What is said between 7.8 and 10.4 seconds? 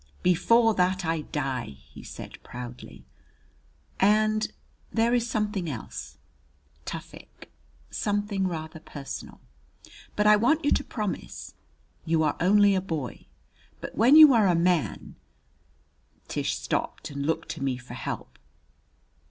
something rather personal. But I